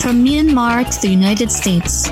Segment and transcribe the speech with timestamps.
[0.00, 2.10] from Myanmar to the United States.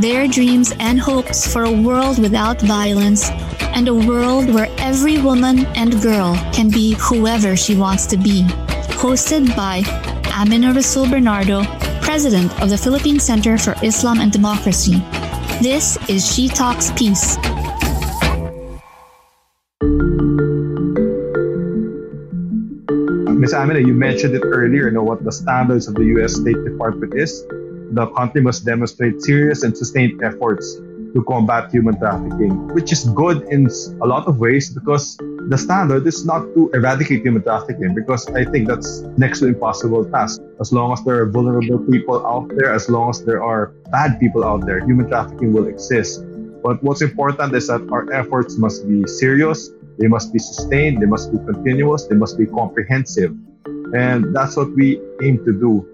[0.00, 3.28] Their dreams and hopes for a world without violence
[3.76, 8.44] and a world where every woman and girl can be whoever she wants to be.
[8.96, 9.82] Hosted by
[10.32, 11.64] Amina Rasul Bernardo,
[12.00, 15.02] President of the Philippine Center for Islam and Democracy.
[15.60, 17.36] This is She Talks Peace.
[23.52, 23.86] Ms.
[23.86, 26.34] You mentioned it earlier, you know, what the standards of the U.S.
[26.34, 27.46] State Department is.
[27.92, 30.76] The country must demonstrate serious and sustained efforts
[31.14, 33.66] to combat human trafficking, which is good in
[34.02, 35.16] a lot of ways because
[35.48, 40.04] the standard is not to eradicate human trafficking because I think that's next to impossible
[40.04, 40.42] task.
[40.60, 44.20] As long as there are vulnerable people out there, as long as there are bad
[44.20, 46.22] people out there, human trafficking will exist.
[46.62, 51.06] But what's important is that our efforts must be serious, they must be sustained, they
[51.06, 53.36] must be continuous, they must be comprehensive.
[53.94, 55.86] And that's what we aim to do.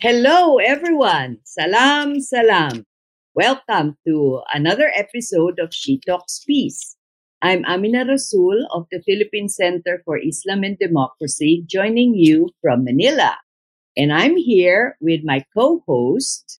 [0.00, 1.38] Hello, everyone.
[1.44, 2.86] Salam, salam.
[3.34, 6.96] Welcome to another episode of She Talks Peace.
[7.42, 13.36] I'm Amina Rasul of the Philippine Center for Islam and Democracy, joining you from Manila.
[14.00, 16.56] And I'm here with my co-host.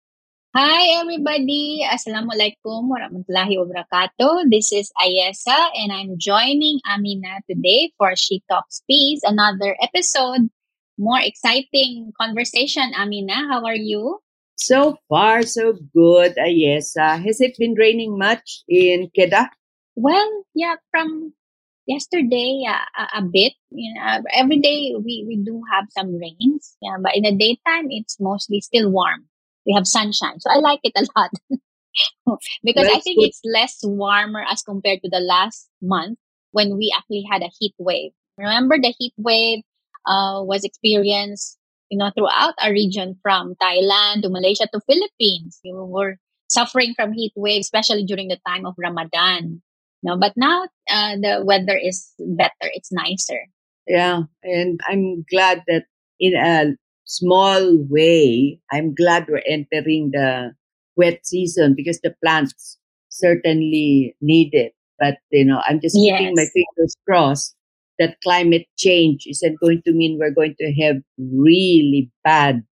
[0.53, 1.81] Hi, everybody.
[1.89, 4.53] Assalamualaikum warahmatullahi wabarakatuh.
[4.53, 10.53] This is Ayesa, and I'm joining Amina today for She Talks Peace, another episode
[11.01, 12.93] more exciting conversation.
[12.93, 14.21] Amina, how are you?
[14.61, 17.25] So far, so good, Ayesa.
[17.25, 19.49] Has it been raining much in Kedah?
[19.97, 21.33] Well, yeah, from
[21.91, 23.53] yesterday, yeah, a, bit.
[23.71, 26.77] You know, every day we, we do have some rains.
[26.81, 29.27] Yeah, but in the daytime, it's mostly still warm.
[29.67, 30.39] We have sunshine.
[30.41, 31.31] So I like it a lot.
[32.65, 33.29] because I think good.
[33.29, 36.19] it's less warmer as compared to the last month
[36.53, 38.13] when we actually had a heat wave.
[38.39, 39.61] Remember the heat wave
[40.07, 41.59] uh, was experienced,
[41.91, 45.61] you know, throughout our region from Thailand to Malaysia to Philippines.
[45.65, 46.17] We were
[46.49, 49.63] suffering from heat wave, especially during the time of Ramadan.
[50.03, 52.71] No, but now uh, the weather is better.
[52.73, 53.41] It's nicer.
[53.87, 55.85] Yeah, and I'm glad that
[56.19, 60.53] in a small way, I'm glad we're entering the
[60.97, 62.79] wet season because the plants
[63.09, 64.73] certainly need it.
[64.99, 66.19] But you know, I'm just yes.
[66.19, 67.55] keeping my fingers crossed
[68.01, 72.65] that climate change isn't going to mean we're going to have really bad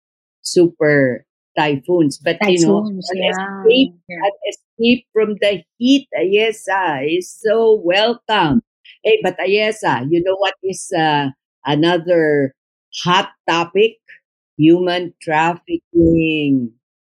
[0.43, 1.26] super
[1.57, 2.19] typhoons.
[2.19, 3.63] But typhoons, you know, yeah.
[3.63, 4.31] escape, yeah.
[4.51, 8.63] escape from the heat, Ayesa, is so welcome.
[9.03, 11.29] Hey, but Ayesa, you know what is uh,
[11.65, 12.55] another
[13.03, 13.97] hot topic?
[14.59, 16.73] Human trafficking.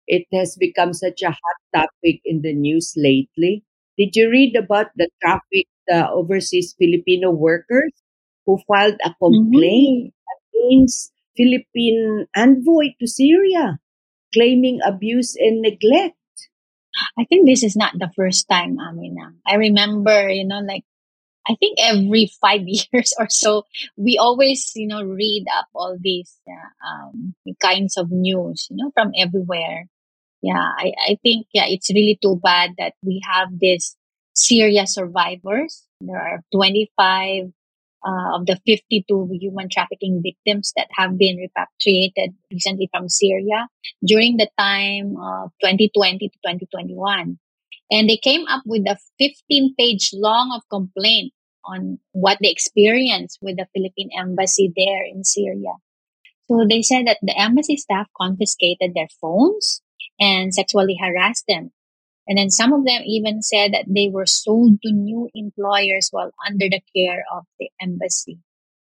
[0.06, 3.65] It has become such a hot topic in the news lately.
[3.97, 7.93] Did you read about the traffic the overseas Filipino workers
[8.47, 10.71] who filed a complaint mm-hmm.
[10.71, 13.78] against Philippine envoy to Syria,
[14.32, 16.16] claiming abuse and neglect.
[17.18, 19.32] I think this is not the first time, Amina.
[19.47, 20.84] I remember, you know, like
[21.48, 23.65] I think every five years or so,
[23.97, 28.91] we always, you know, read up all these uh, um, kinds of news, you know,
[28.94, 29.86] from everywhere.
[30.42, 33.97] Yeah, I, I think, yeah, it's really too bad that we have this
[34.34, 35.86] Syria survivors.
[36.00, 37.53] There are 25
[38.06, 43.68] uh, of the 52 human trafficking victims that have been repatriated recently from Syria
[44.04, 47.38] during the time of 2020 to 2021.
[47.91, 51.32] And they came up with a 15 page long of complaint
[51.64, 55.74] on what they experienced with the Philippine embassy there in Syria.
[56.48, 59.82] So they said that the embassy staff confiscated their phones
[60.18, 61.72] and sexually harassed them
[62.28, 66.33] And then some of them even said that they were sold to new employers while
[66.47, 68.39] under the care of the embassy.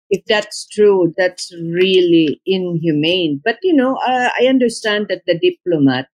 [0.08, 3.40] If that's true, that's really inhumane.
[3.44, 6.08] But, you know, uh, I understand that the diplomat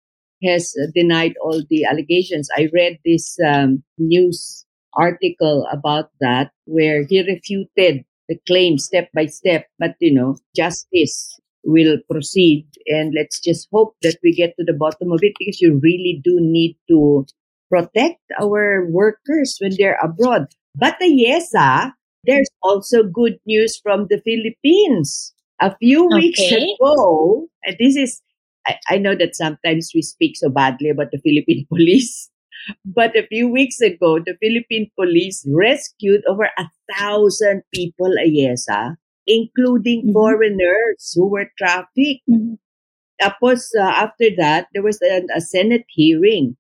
[0.44, 2.50] has denied all the allegations.
[2.56, 9.26] I read this um, news article about that where he refuted the claim step by
[9.26, 9.68] step.
[9.78, 12.66] But, you know, justice will proceed.
[12.88, 16.22] And let's just hope that we get to the bottom of it because you really
[16.24, 17.26] do need to
[17.70, 20.48] protect our workers when they're abroad.
[20.76, 21.94] But uh, the YESA, ah,
[22.26, 25.34] there's also good news from the Philippines.
[25.62, 26.76] A few weeks Okay.
[26.80, 28.22] ago, and this is,
[28.68, 32.30] I, I know that sometimes we speak so badly about the Philippine police,
[32.86, 38.70] but a few weeks ago, the Philippine police rescued over a thousand people, ah, Ayesa,
[38.72, 38.96] ah.
[39.28, 40.14] Including Mhm.
[40.14, 42.26] foreigners who were trafficked.
[42.30, 42.58] Mhm.
[43.22, 46.58] Tapos, uh, after that, there was a, a Senate hearing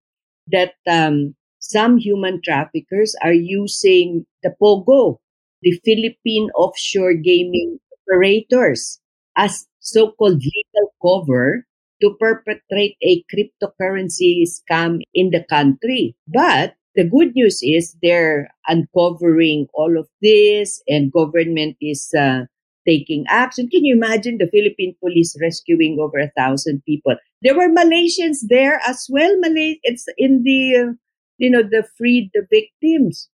[0.48, 5.20] that um, some human traffickers are using the POGO,
[5.62, 9.00] the Philippine Offshore Gaming Operators,
[9.38, 11.66] as so-called legal cover
[12.02, 16.16] to perpetrate a cryptocurrency scam in the country.
[16.28, 22.46] But the good news is they're uncovering all of this and government is uh,
[22.88, 23.70] taking action.
[23.70, 27.16] Can you imagine the Philippine police rescuing over a thousand people?
[27.42, 29.38] There were Malaysians there as well.
[29.40, 30.94] Malay, it's in the, uh,
[31.38, 33.30] you know, the freed the victims.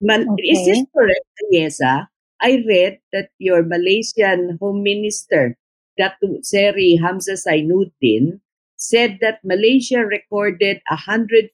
[0.00, 0.86] Man, Is this Okay.
[0.96, 2.08] correct, Yesa?
[2.40, 5.56] I read that your Malaysian Home Minister,
[6.00, 8.40] Datuk Seri Hamzah Zainudin,
[8.80, 11.52] said that Malaysia recorded 115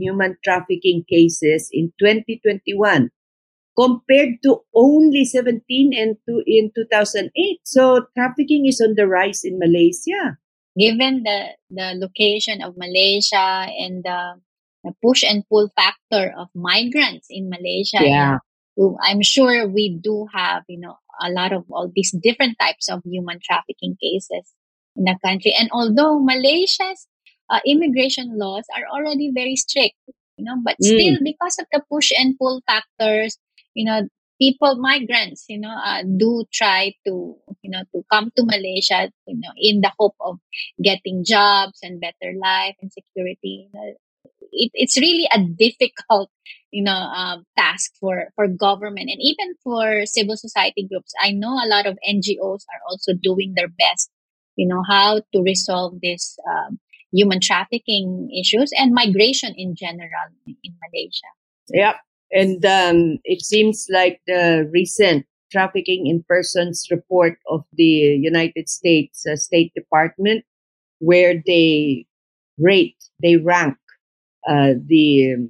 [0.00, 3.10] human trafficking cases in 2021
[3.78, 5.62] compared to only 17
[5.92, 6.16] in,
[6.46, 7.60] in 2008.
[7.64, 10.36] So trafficking is on the rise in Malaysia.
[10.78, 14.40] Given the, the location of Malaysia and the,
[14.84, 18.38] the push and pull factor of migrants in Malaysia, Yeah.
[19.02, 23.02] I'm sure we do have, you know, a lot of all these different types of
[23.04, 24.54] human trafficking cases
[24.98, 25.54] in the country.
[25.58, 27.08] And although Malaysia's
[27.50, 29.96] uh, immigration laws are already very strict,
[30.38, 30.84] you know, but Mm.
[30.92, 33.38] still because of the push and pull factors,
[33.74, 34.08] you know,
[34.40, 39.36] people, migrants, you know, uh, do try to, you know, to come to Malaysia, you
[39.40, 40.38] know, in the hope of
[40.82, 43.68] getting jobs and better life and security.
[43.68, 43.94] You know,
[44.52, 46.30] it, it's really a difficult
[46.70, 51.54] you know um, task for for government and even for civil society groups i know
[51.54, 54.10] a lot of ngos are also doing their best
[54.58, 56.78] you know how to resolve this um,
[57.12, 61.32] human trafficking issues and migration in general in malaysia
[61.70, 61.96] Yep.
[62.32, 69.24] And um, it seems like the recent trafficking in persons report of the United States
[69.26, 70.44] uh, State Department,
[70.98, 72.06] where they
[72.58, 73.76] rate, they rank
[74.48, 75.48] uh, the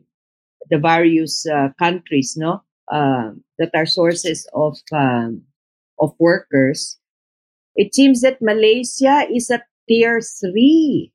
[0.70, 2.62] the various uh, countries, no,
[2.92, 5.42] uh, that are sources of um,
[5.98, 6.98] of workers.
[7.78, 11.14] It seems that Malaysia is at tier three,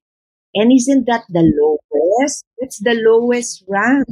[0.55, 2.47] and isn't that the lowest?
[2.57, 4.07] It's the lowest rank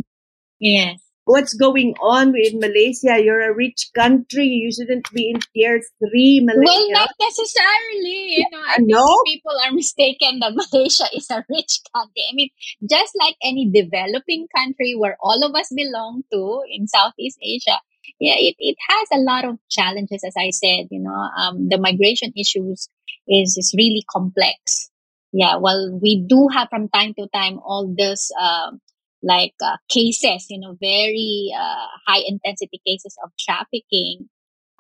[0.59, 3.21] yes what's going on with Malaysia?
[3.21, 4.45] You're a rich country.
[4.45, 6.67] You shouldn't be in tier three, Malaysia.
[6.67, 11.43] well not necessarily you know i I think people are mistaken that malaysia is a
[11.49, 12.49] rich country i mean
[12.89, 17.79] just like any developing country where all of us belong to in southeast asia
[18.19, 21.77] yeah it, it has a lot of challenges as i said you know um, the
[21.77, 22.89] migration issues
[23.27, 24.89] is is really complex.
[25.33, 28.81] Yeah well we do have from time to time all this um,
[29.23, 34.29] like uh, cases you know very uh, high intensity cases of trafficking.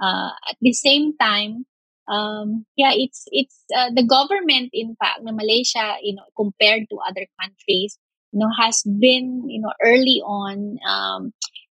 [0.01, 1.65] Uh, at the same time
[2.07, 6.97] um, yeah it's it's uh, the government in fact the malaysia you know compared to
[7.07, 7.99] other countries
[8.31, 11.31] you know has been you know early on um,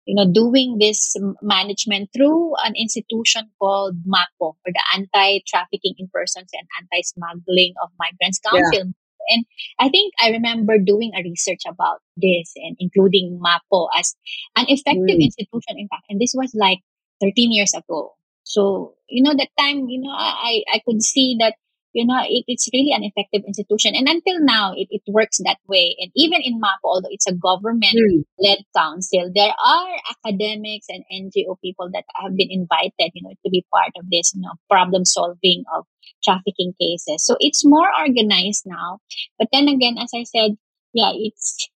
[0.09, 6.49] you know doing this management through an institution called MAPO or the Anti-Trafficking in Persons
[6.57, 8.51] and Anti-Smuggling of Migrants Yeah.
[8.51, 8.93] Council.
[9.31, 9.45] And
[9.77, 14.15] I think I remember doing a research about this and including MAPO as
[14.57, 15.25] an effective Mm.
[15.29, 16.05] institution, in fact.
[16.09, 16.79] And this was like
[17.21, 18.15] 13 years ago.
[18.43, 21.53] So, you know, that time, you know, I, I could see that,
[21.93, 23.93] you know, it, it's really an effective institution.
[23.95, 25.95] And until now, it, it works that way.
[25.99, 28.21] And even in MAPO, although it's a government Hmm.
[28.39, 33.49] led council, there are academics and NGO people that have been invited, you know, to
[33.49, 35.85] be part of this, you know, problem solving of
[36.23, 37.23] trafficking cases.
[37.25, 38.99] So it's more organized now.
[39.37, 40.57] But then again, as I said,
[40.93, 41.69] yeah, it's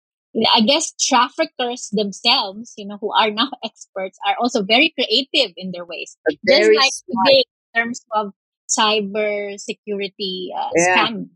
[0.53, 5.71] I guess traffickers themselves, you know, who are now experts, are also very creative in
[5.71, 6.17] their ways.
[6.47, 7.27] Just Very like smart.
[7.27, 7.43] today,
[7.75, 8.33] in terms of
[8.77, 11.07] cyber security uh, Yeah.
[11.07, 11.29] scam,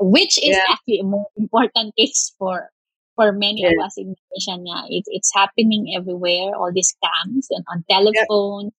[0.00, 0.64] which is Yeah.
[0.68, 2.70] actually a more important case for
[3.16, 3.70] for many Yeah.
[3.70, 4.56] of us in Malaysia.
[4.64, 6.56] Yeah, it's it's happening everywhere.
[6.56, 8.72] All these scams and on telephone,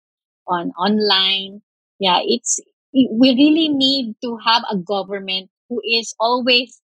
[0.46, 1.62] on online.
[1.98, 2.60] Yeah, it's
[2.92, 6.80] we really need to have a government who is always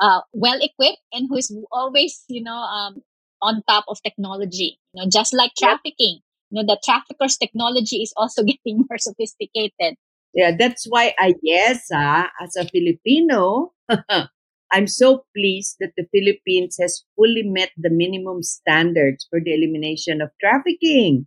[0.00, 3.02] uh, well equipped and who is always you know um,
[3.42, 4.78] on top of technology.
[4.92, 6.20] You know, just like trafficking.
[6.50, 9.96] You know, the traffickers' technology is also getting more sophisticated.
[10.34, 13.72] Yeah, that's why Ayesa, as a Filipino,
[14.72, 20.20] I'm so pleased that the Philippines has fully met the minimum standards for the elimination
[20.20, 21.26] of trafficking.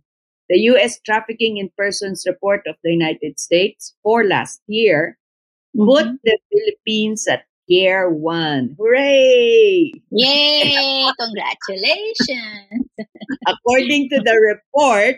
[0.50, 1.00] The U.S.
[1.04, 5.18] Trafficking in Persons Report of the United States for last year
[5.76, 6.18] put Mhm.
[6.24, 8.76] the Philippines at tier one.
[8.78, 9.92] Hooray!
[10.10, 11.06] Yay!
[11.20, 12.88] Congratulations!
[13.48, 15.16] According to the report,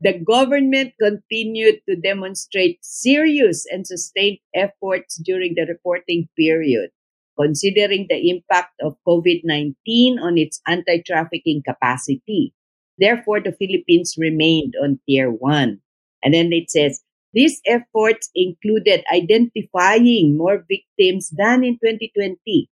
[0.00, 6.90] the government continued to demonstrate serious and sustained efforts during the reporting period,
[7.38, 12.54] considering the impact of COVID 19 on its anti trafficking capacity.
[12.98, 15.80] Therefore, the Philippines remained on tier one.
[16.22, 22.68] And then it says, these efforts included identifying more victims than in 2020,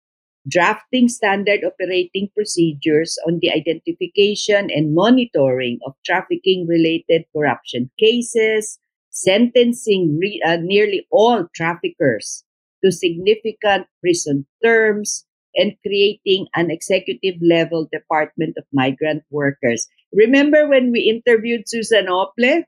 [0.47, 8.79] drafting standard operating procedures on the identification and monitoring of trafficking related corruption cases,
[9.09, 12.43] sentencing re- uh, nearly all traffickers
[12.83, 19.87] to significant prison terms, and creating an executive level Department of Migrant Workers.
[20.13, 22.63] Remember when we interviewed Susan Ople?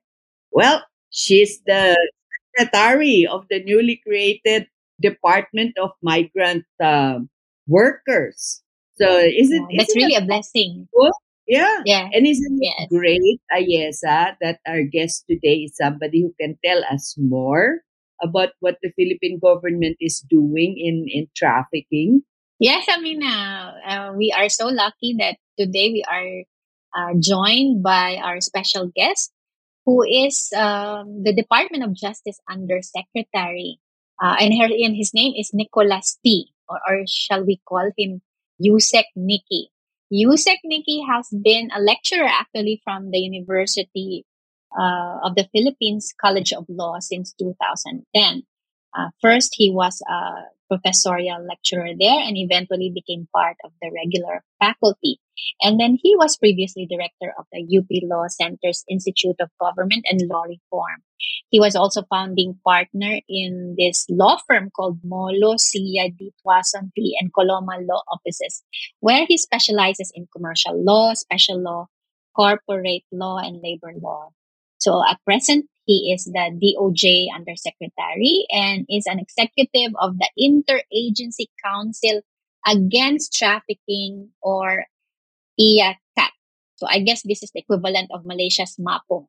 [0.51, 1.97] Well, she's the
[2.57, 4.67] secretary of the newly created
[5.01, 7.29] Department of Migrant um,
[7.67, 8.62] Workers.
[8.96, 10.88] So isn't Yeah, that's isn't really a blessing.
[10.93, 11.12] cool?
[11.48, 11.82] Yeah.
[11.86, 12.08] Yeah.
[12.13, 17.15] And isn't it great, Ayesa, that our guest today is somebody who can tell us
[17.17, 17.82] more
[18.22, 22.22] about what the Philippine government is doing in, in trafficking?
[22.60, 23.75] Yes, Amina.
[23.86, 26.43] Uh, we are so lucky that today we are
[26.96, 29.34] uh, joined by our special guest,
[29.86, 33.79] who is um, the Department of Justice Undersecretary.
[34.22, 36.48] Uh, and, her, and his name is Nicholas Ty,
[36.87, 38.21] or, shall we call him
[38.61, 39.69] Yusek Nikki.
[40.11, 44.25] Yusek Nikki has been a lecturer actually from the University
[44.77, 48.43] uh, of the Philippines College of Law since 2010.
[48.95, 54.43] Uh, first, he was a professorial lecturer there and eventually became part of the regular
[54.59, 55.19] faculty.
[55.61, 60.21] And then he was previously director of the UP Law Center's Institute of Government and
[60.27, 61.03] Law Reform.
[61.49, 67.15] He was also founding partner in this law firm called Molo, Sia, Dy Tuazon, P.
[67.19, 68.63] and Coloma Law Offices,
[68.99, 71.87] where he specializes in commercial law, special law,
[72.35, 74.29] corporate law, and labor law.
[74.79, 81.47] So at present, he is the DOJ Undersecretary and is an executive of the Interagency
[81.63, 82.21] Council
[82.65, 84.85] Against Trafficking or
[85.60, 86.31] IACAT.
[86.75, 89.27] So I guess this is the equivalent of Malaysia's MAPO.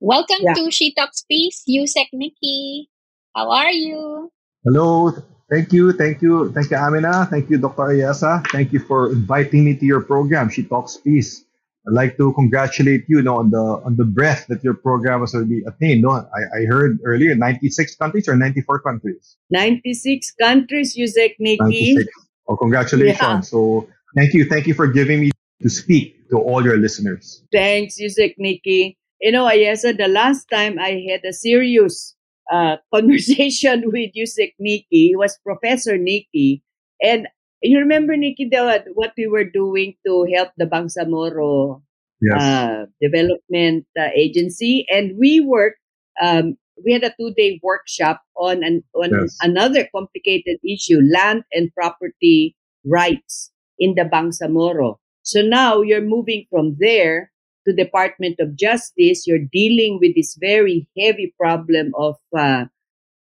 [0.00, 0.54] Welcome Yeah.
[0.54, 2.88] to She Talks Peace, Yusek Nikki.
[3.34, 4.30] How are you?
[4.64, 5.12] Hello.
[5.50, 5.92] Thank you.
[5.92, 6.52] Thank you.
[6.52, 7.26] Thank you, Amina.
[7.30, 7.92] Thank you, Dr.
[7.92, 8.46] Ayasa.
[8.52, 11.44] Thank you for inviting me to your program, She Talks Peace.
[11.88, 15.20] I'd like to congratulate you, you know, on the on the breadth that your program
[15.20, 16.02] has already attained.
[16.02, 19.36] No, I, I heard earlier 96 countries or 94 countries.
[19.50, 21.96] 96 countries, Yusek Nikki.
[21.98, 22.06] 96.
[22.46, 23.18] Oh, congratulations.
[23.20, 23.40] Yeah.
[23.40, 24.44] So thank you.
[24.46, 25.31] Thank you for giving me
[25.62, 27.42] to speak to all your listeners.
[27.52, 28.98] Thanks, Yusek Nikki.
[29.20, 32.16] You know, Ayesa, the last time I had a serious
[32.50, 36.62] uh, conversation with Yusek Nikki was Professor Nikki.
[37.00, 37.28] And
[37.62, 41.82] you remember, Nikki, the, what we were doing to help the Bangsamoro
[42.22, 42.40] Yes.
[42.40, 45.80] uh, development uh, agency, and we worked.
[46.22, 49.36] Um, we had a two-day workshop on an on Yes.
[49.42, 52.54] another complicated issue: land and property
[52.86, 54.98] rights in the Bangsamoro.
[55.22, 57.30] So now you're moving from there
[57.66, 59.26] to Department of Justice.
[59.26, 62.66] You're dealing with this very heavy problem of uh,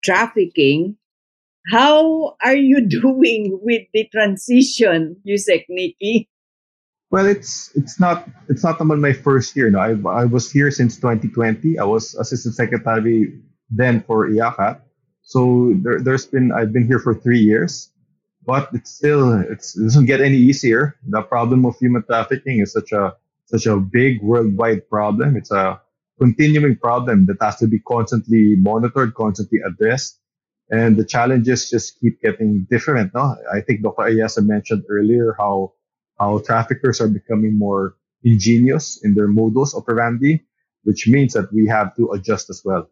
[0.03, 0.95] trafficking.
[1.71, 6.29] How are you doing with the transition, Yusek Nikki?
[7.11, 9.69] Well, it's it's not it's not about my first year.
[9.71, 11.79] No, I I was here since 2020.
[11.79, 13.33] I was assistant secretary
[13.69, 14.79] then for IACAT.
[15.23, 17.89] So there, there's been I've been here for three years,
[18.49, 20.97] but it's still it's, it doesn't get any easier.
[21.07, 23.15] The problem of human trafficking is such a
[23.45, 25.35] such a big worldwide problem.
[25.37, 25.81] It's a
[26.19, 30.19] continuing problem that has to be constantly monitored, constantly addressed,
[30.69, 33.13] and the challenges just keep getting different.
[33.15, 34.03] No, I think Dr.
[34.09, 35.73] Ayasa mentioned earlier how
[36.19, 40.43] how traffickers are becoming more ingenious in their modus operandi,
[40.83, 42.89] which means that we have to adjust as well.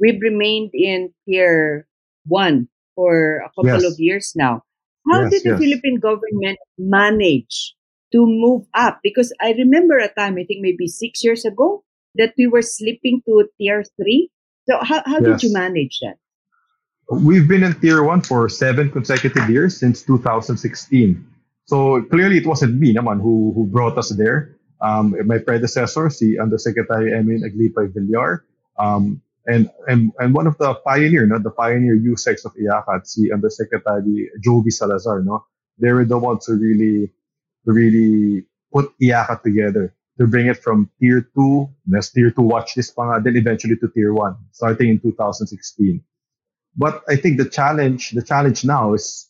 [0.00, 1.86] we've remained in tier
[2.26, 3.84] one for a couple Yes.
[3.84, 4.62] of years now.
[5.10, 5.58] How Yes, did the yes.
[5.58, 7.74] Philippine government manage
[8.12, 9.00] to move up?
[9.02, 11.82] Because I remember a time, I think maybe six years ago,
[12.14, 14.30] that we were slipping to tier three.
[14.68, 16.16] So how, how did you manage that?
[17.10, 21.26] We've been in tier one for seven consecutive years since 2016.
[21.66, 24.56] So clearly it wasn't me naman who, who brought us there.
[24.80, 28.44] Um, my predecessor, si Undersecretary Emin Aglipay Villar,
[28.78, 33.32] um, and, and, and one of the pioneer, no, the pioneer USEX of IACAT, si
[33.32, 35.44] Undersecretary Joby Salazar, no,
[35.78, 37.12] they were the ones who really,
[37.64, 42.90] really put IACAT together to bring it from tier two, next tier two watch this,
[42.90, 46.02] PangA, then eventually to tier one, starting in 2016
[46.76, 49.28] but I think the challenge, the challenge now is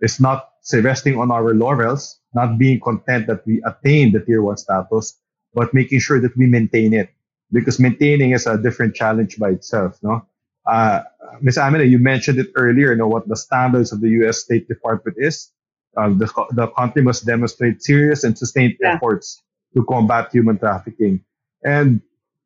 [0.00, 4.42] is not say resting on our laurels, not being content that we attain the tier
[4.42, 5.18] one status,
[5.54, 7.10] but making sure that we maintain it.
[7.52, 10.26] Because maintaining is a different challenge by itself, no?
[10.66, 11.02] Uh,
[11.40, 11.58] Ms.
[11.58, 14.38] Amina, you mentioned it earlier, you know, what the standards of the U.S.
[14.38, 15.50] State Department is.
[15.96, 18.94] Uh, the, the country must demonstrate serious and sustained Yeah.
[18.94, 19.42] efforts
[19.74, 21.24] to combat human trafficking.
[21.64, 22.02] And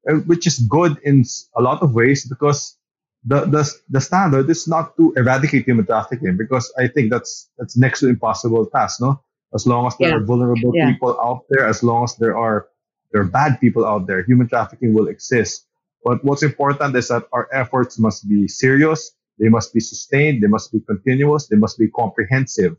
[0.08, 1.25] uh, which is good in
[1.56, 2.76] a lot of ways because
[3.25, 7.76] the, the the standard is not to eradicate human trafficking because I think that's that's
[7.76, 9.23] next to impossible task, no?
[9.54, 10.16] As long as there Yeah.
[10.16, 10.92] are vulnerable Yeah.
[10.92, 12.66] people out there, as long as there are
[13.14, 15.68] there are bad people out there, human trafficking will exist.
[16.02, 20.49] But what's important is that our efforts must be serious, they must be sustained, they
[20.49, 22.76] must be continuous, they must be comprehensive.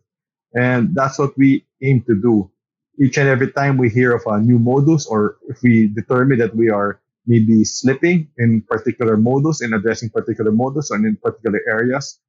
[0.54, 2.52] And that's what we aim to do.
[3.00, 6.54] Each and every time we hear of a new modus or if we determine that
[6.54, 12.20] we are maybe slipping in particular modus, in addressing particular modus or in particular areas,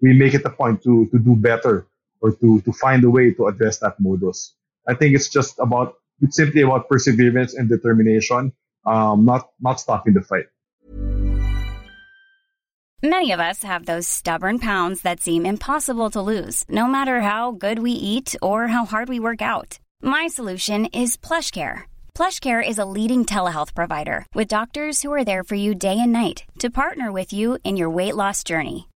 [0.00, 1.88] we make it a point to, to do better
[2.20, 4.54] or to, to find a way to address that modus.
[4.86, 8.52] I think it's just about, it's simply about perseverance and determination,
[8.86, 10.46] um, not, not stopping the fight.
[13.02, 17.52] Many of us have those stubborn pounds that seem impossible to lose, no matter how
[17.52, 19.78] good we eat or how hard we work out.
[20.02, 21.84] My solution is PlushCare.
[22.14, 26.12] PlushCare is a leading telehealth provider with doctors who are there for you day and
[26.12, 28.88] night to partner with you in your weight loss journey.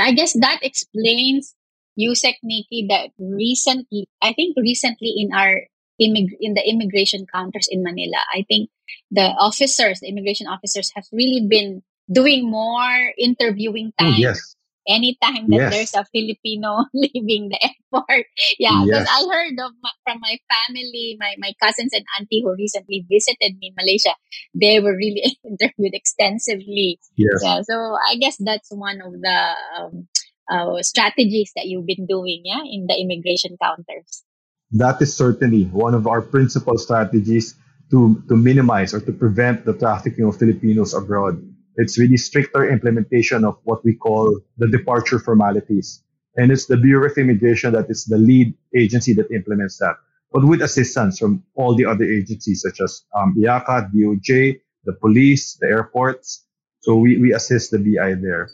[0.00, 1.54] I guess that explains
[1.98, 5.66] Yusek Nikki that recently, I think recently in our
[6.00, 8.70] immig- in the immigration counters in Manila, I think
[9.10, 14.54] the officers, the immigration officers, have really been doing more interviewing Oh, time yes.
[14.88, 15.72] Anytime that Yes.
[15.72, 18.26] there's a Filipino leaving the airport.
[18.58, 19.08] Yeah, because Yes.
[19.08, 23.56] I heard of my, from my family, my, my cousins and auntie who recently visited
[23.60, 24.14] me in Malaysia,
[24.54, 26.98] they were really interviewed extensively.
[27.16, 27.40] Yes.
[27.44, 27.76] Yeah, so
[28.08, 29.40] I guess that's one of the
[29.78, 30.08] um,
[30.50, 34.24] uh, strategies that you've been doing, yeah, in the immigration counters.
[34.72, 37.54] That is certainly one of our principal strategies
[37.90, 41.40] to, to minimize or to prevent the trafficking of Filipinos abroad.
[41.78, 46.02] It's really stricter implementation of what we call the departure formalities.
[46.36, 49.94] And it's the Bureau of Immigration that is the lead agency that implements that,
[50.32, 55.56] but with assistance from all the other agencies such as um, IACA, DOJ, the police,
[55.60, 56.44] the airports.
[56.80, 58.50] So we, we assist the BI there.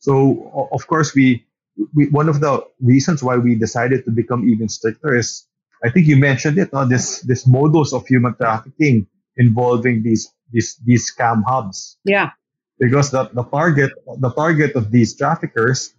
[0.00, 1.46] So of course we,
[1.94, 5.46] we one of the reasons why we decided to become even stricter is
[5.84, 6.86] I think you mentioned it, no?
[6.86, 9.06] this this modus of human trafficking
[9.36, 12.30] involving these these these scam hubs Yeah.
[12.78, 15.94] Because the, the target the target of these traffickers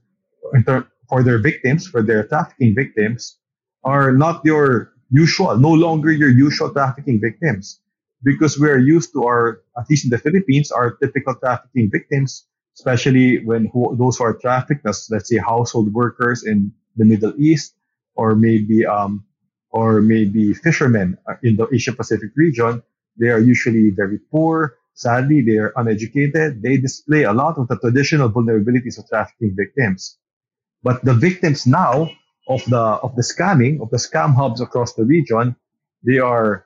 [1.09, 3.37] for their victims for their trafficking victims
[3.83, 7.79] are not your usual no longer your usual trafficking victims.
[8.23, 13.43] Because we're used to our at least in the Philippines our typical trafficking victims especially
[13.45, 17.75] when who, those who are trafficked as let's say household workers in the Middle East
[18.15, 19.23] or maybe um
[19.69, 22.81] or maybe fishermen in the Asia Pacific region
[23.17, 26.61] they are usually very poor Sadly, they are uneducated.
[26.61, 30.17] They display a lot of the traditional vulnerabilities of trafficking victims.
[30.83, 32.09] But the victims now
[32.47, 35.55] of the of the scamming of the scam hubs across the region,
[36.03, 36.65] they are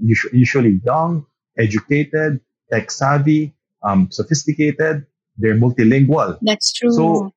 [0.00, 1.26] usually young,
[1.58, 5.06] educated, tech savvy, um, sophisticated.
[5.38, 6.38] they're multilingual.
[6.40, 6.92] That's true.
[6.92, 7.34] So,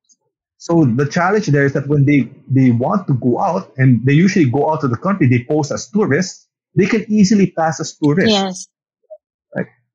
[0.56, 4.12] so the challenge there is that when they they want to go out and they
[4.14, 6.46] usually go out to the country, they pose as tourists.
[6.76, 8.30] They can easily pass as tourists.
[8.30, 8.68] yes.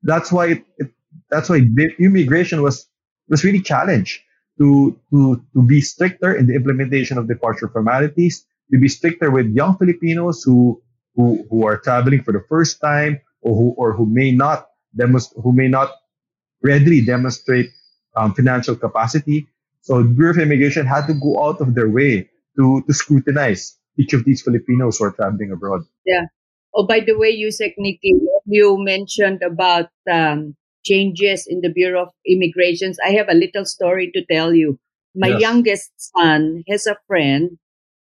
[0.06, 0.91] That's why it, it,
[1.30, 1.62] that's why
[2.00, 2.88] immigration was
[3.28, 4.22] was really challenged
[4.60, 9.48] to to to be stricter in the implementation of departure formalities, to be stricter with
[9.50, 10.82] young Filipinos who
[11.15, 15.44] who who are traveling for the first time or who or who may not demonstrate
[15.44, 15.91] who may not
[16.63, 17.70] readily demonstrate
[18.15, 19.48] um, financial capacity.
[19.82, 24.13] So Bureau of Immigration had to go out of their way to to scrutinize each
[24.13, 25.84] of these Filipinos who are traveling abroad.
[26.76, 28.14] Oh, by the way, Yusek Nikki,
[28.46, 32.98] you mentioned about um, changes in the Bureau of Immigrations.
[33.06, 34.80] I have a little story to tell you.
[35.16, 35.42] My Yes.
[35.42, 37.58] youngest son has a friend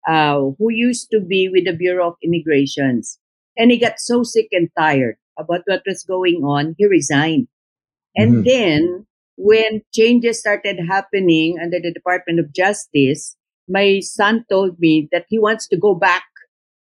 [0.08, 3.20] uh, who used to be with the Bureau of Immigrations,
[3.58, 7.48] and he got so sick and tired about what was going on, he resigned.
[8.16, 8.46] And Mhm.
[8.46, 9.06] then,
[9.38, 13.36] when changes started happening under the Department of Justice,
[13.68, 16.24] my son told me that he wants to go back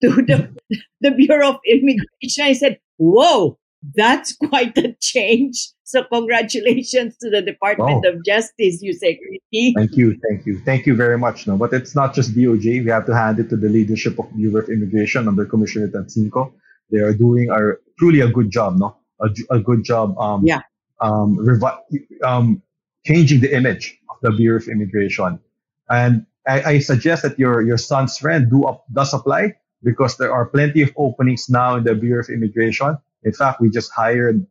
[0.04, 2.44] to the, the Bureau of Immigration.
[2.44, 3.58] I said, Whoa,
[3.94, 5.70] that's quite a change.
[5.84, 9.18] So, congratulations to the Department of Justice, you say,
[9.52, 11.46] Thank you, thank you, thank you very much.
[11.46, 12.84] No, but it's not just DOJ.
[12.84, 16.52] We have to hand it to the leadership of Bureau of Immigration under Commissioner Tansingco.
[16.90, 18.76] They are doing a truly a good job.
[18.78, 20.18] No, a, a good job.
[20.18, 20.60] Um, Yeah.
[21.00, 21.78] Um, revi-
[22.24, 22.62] um,
[23.04, 25.40] changing the image of the Bureau of Immigration,
[25.90, 30.32] and I, I suggest that your your son's friend do up, does apply because there
[30.32, 32.98] are plenty of openings now in the Bureau of Immigration.
[33.24, 34.44] In fact, we just hired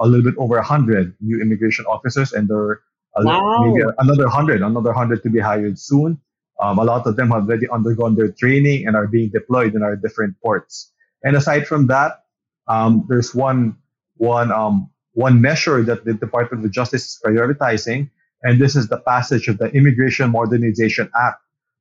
[0.00, 2.80] a little bit over 100 new immigration officers and there are
[3.16, 3.64] Wow.
[3.66, 6.20] maybe another 100, another 100 to be hired soon.
[6.62, 9.82] Um, a lot of them have already undergone their training and are being deployed in
[9.82, 10.92] our different ports.
[11.24, 12.24] And aside from that,
[12.68, 13.76] um, there's one,
[14.16, 18.10] one, um, one measure that the Department of Justice is prioritizing,
[18.42, 21.40] and this is the passage of the Immigration Modernization Act,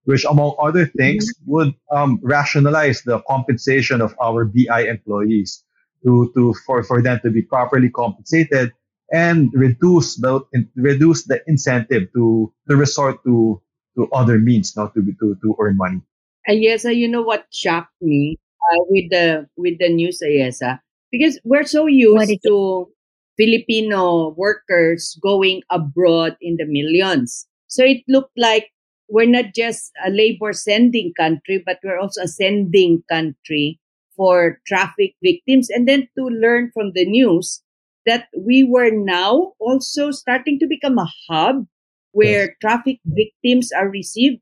[0.10, 5.64] which, among other things, would um, rationalize the compensation of our BI employees
[6.04, 8.74] to, to for, for them to be properly compensated
[9.14, 10.42] and reduce the
[10.76, 13.62] reduce the incentive to to resort to
[13.96, 16.02] to other means not to be to, to earn money.
[16.50, 20.80] Ayesa, you know what shocked me uh, with the with the news, Ayesa?
[21.12, 22.90] Because we're so used to
[23.38, 27.46] Filipino workers going abroad in the millions.
[27.68, 28.74] So it looked like
[29.10, 33.80] we're not just a labor sending country, but we're also a sending country
[34.16, 35.70] for traffic victims.
[35.70, 37.62] And then to learn from the news
[38.06, 41.66] that we were now also starting to become a hub
[42.12, 44.42] where traffic victims are received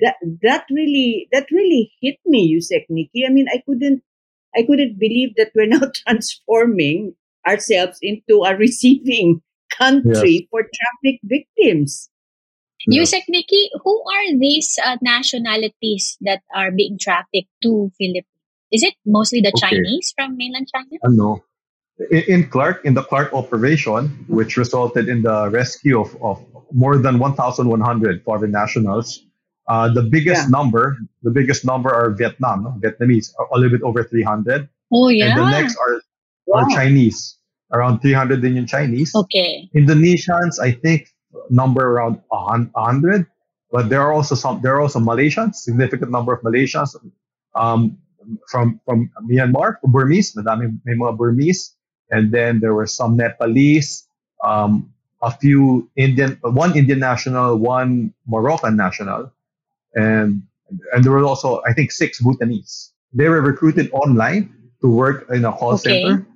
[0.00, 3.24] that that really that really hit me, Yusek Nikki.
[3.26, 4.02] I mean, I couldn't
[4.56, 7.14] I couldn't believe that we're now transforming
[7.46, 12.10] ourselves into a receiving country for traffic victims.
[12.88, 18.26] Yusek Nikki, who are these uh, nationalities that are being trafficked to Philippines?
[18.72, 19.76] Is it mostly the Okay.
[19.76, 20.98] Chinese from mainland China?
[21.04, 21.42] No,
[22.10, 26.98] in, in Clark, in the Clark operation, which resulted in the rescue of, of more
[26.98, 29.22] than 1,100 foreign nationals,
[29.68, 30.48] uh, the biggest Yeah.
[30.50, 32.80] number, the biggest number are Vietnam.
[32.82, 35.26] Vietnamese, a little bit over 300, Oh yeah.
[35.30, 36.02] and the next are,
[36.46, 36.60] Wow.
[36.62, 37.38] are Chinese,
[37.72, 39.14] around 300 Indian Chinese.
[39.14, 39.68] Okay.
[39.74, 41.08] Indonesians, I think,
[41.50, 43.26] number around a hundred,
[43.70, 44.60] but there are also some.
[44.62, 46.94] There are also Malaysians, significant number of Malaysians,
[47.54, 47.98] um,
[48.50, 51.74] from from Myanmar, Burmese, madami may mga Burmese,
[52.10, 54.06] and then there were some Nepalese,
[54.44, 59.32] um, a few Indian, one Indian national, one Moroccan national,
[59.94, 60.42] and
[60.92, 62.92] and there were also I think six Bhutanese.
[63.12, 66.02] They were recruited online to work in a call Okay.
[66.02, 66.26] center,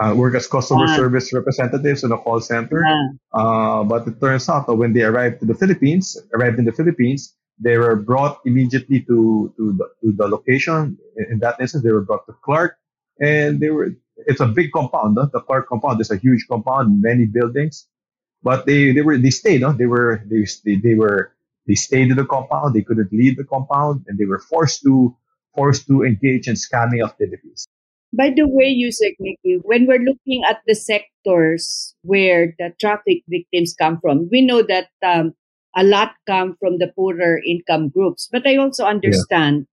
[0.00, 0.96] uh, work as customer Ah.
[0.96, 2.80] service representatives in a call center.
[2.80, 3.08] Yeah.
[3.32, 6.72] Uh, but it turns out that when they arrived to the Philippines, arrived in the
[6.72, 10.98] Philippines, they were brought immediately to to the, to the location.
[11.30, 12.76] In that instance, they were brought to Clark,
[13.20, 13.92] and they were.
[14.26, 15.16] It's a big compound.
[15.16, 15.26] No?
[15.32, 17.88] The Clark compound is a huge compound, many buildings,
[18.42, 19.60] but they they were they stayed.
[19.62, 19.72] No?
[19.72, 21.32] They were they they, they were
[21.66, 22.74] they stayed in the compound.
[22.74, 25.16] They couldn't leave the compound, and they were forced to
[25.54, 27.68] forced to engage in scamming activities.
[28.14, 33.74] By the way, Yusek Nikki, when we're looking at the sectors where the traffic victims
[33.78, 35.32] come from, we know that um,
[35.74, 38.28] a lot come from the poorer income groups.
[38.30, 39.66] But I also understand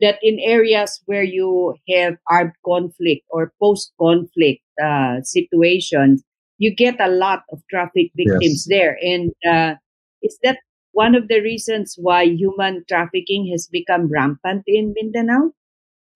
[0.00, 6.24] that in areas where you have armed conflict or post-conflict uh, situations,
[6.56, 8.96] you get a lot of traffic victims there.
[9.02, 9.74] And uh,
[10.22, 10.58] is that
[10.92, 15.52] one of the reasons why human trafficking has become rampant in Mindanao?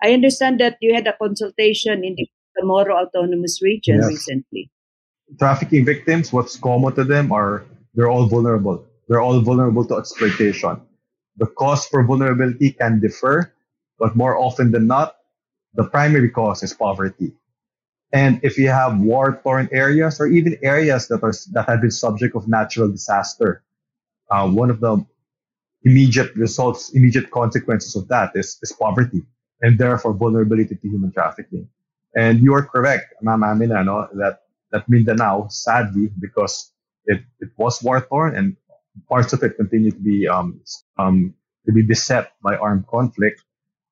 [0.03, 2.27] I understand that you had a consultation in the
[2.65, 4.09] Moro Autonomous Region Yes.
[4.09, 4.71] recently.
[5.39, 8.87] trafficking victims, what's common to them are they're all vulnerable.
[9.09, 10.81] They're all vulnerable to exploitation.
[11.37, 13.53] The cause for vulnerability can differ,
[13.99, 15.17] but more often than not,
[15.75, 17.33] the primary cause is poverty.
[18.13, 22.37] And if you have war-torn areas or even areas that are that have been subject
[22.37, 23.63] of natural disaster,
[24.31, 25.05] uh, one of the
[25.83, 29.23] immediate results, immediate consequences of that is, is poverty
[29.63, 31.69] and therefore vulnerability to human trafficking.
[32.15, 34.43] And you are correct, Ma'am Amina, no, that,
[34.73, 36.73] that Mindanao, sadly, because
[37.05, 38.57] it, it was war torn and
[39.09, 40.61] parts of it continue to be um,
[40.99, 41.35] um,
[41.67, 43.43] to be beset by armed conflict.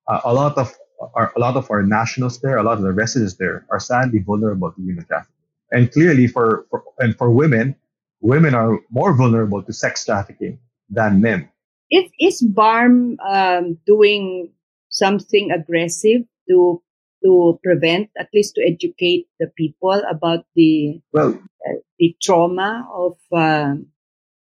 [0.07, 0.73] Uh, a lot of
[1.13, 4.19] our, a lot of our nationals there, a lot of the residents there are sadly
[4.19, 5.33] vulnerable to human trafficking.
[5.71, 7.75] And clearly, for, for and for women,
[8.21, 11.49] women are more vulnerable to sex trafficking than men.
[11.91, 14.49] Is is BARMM um, doing
[14.95, 16.81] something aggressive to
[17.23, 23.17] to prevent, at least to educate the people about the well uh, the trauma of
[23.31, 23.75] uh,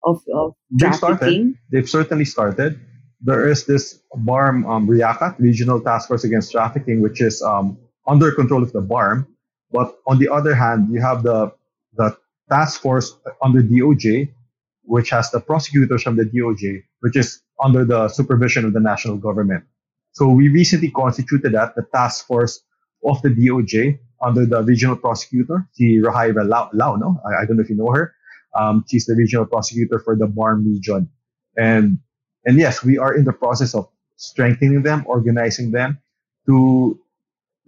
[0.04, 1.00] of, of they've trafficking?
[1.00, 1.58] started.
[1.70, 2.80] They've certainly started.
[3.20, 8.30] There is this BARMM um, RIACAT, Regional Task Force Against Trafficking, which is um, under
[8.32, 9.26] control of the BARMM.
[9.72, 11.52] But on the other hand, you have the
[11.96, 12.16] the
[12.50, 14.32] task force under DOJ,
[14.82, 19.16] which has the prosecutors from the DOJ, which is under the supervision of the national
[19.16, 19.64] government.
[20.14, 22.62] So we recently constituted that, the task force
[23.04, 27.20] of the DOJ under the regional prosecutor, si Rahaira Lau, Lau no?
[27.26, 28.14] I, I, don't know if you know her.
[28.54, 31.10] Um, she's the regional prosecutor for the BARMM region.
[31.56, 31.98] And,
[32.44, 35.98] and yes, we are in the process of strengthening them, organizing them
[36.46, 36.98] to,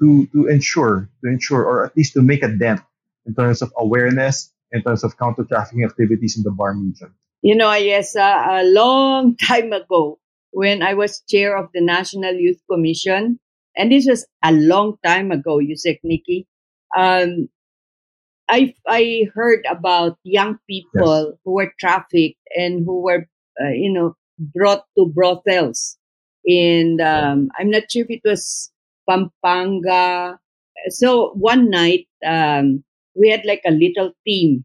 [0.00, 2.80] to, to ensure, to ensure, or at least to make a dent
[3.26, 7.12] in terms of awareness, in terms of counter trafficking activities in the BARMM region.
[7.42, 10.20] You know, yes, uh, a long time ago,
[10.56, 13.38] when I was chair of the National Youth Commission,
[13.76, 16.46] and this was a long time ago, Yusek Nikki,
[16.96, 17.50] um,
[18.48, 21.38] I, I heard about young people yes.
[21.44, 23.26] who were trafficked and who were,
[23.60, 25.98] uh, you know, brought to brothels.
[26.46, 28.72] And um, I'm not sure if it was
[29.06, 30.38] Pampanga.
[30.88, 32.82] So one night, um,
[33.14, 34.64] we had like a little team